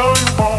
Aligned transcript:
I'm 0.00 0.49